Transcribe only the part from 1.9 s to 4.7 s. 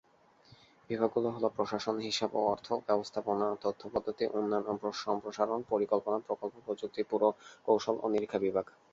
হিসাব ও অর্থ, ব্যবস্থাপনা তথ্য পদ্ধতি, উন্নয়ন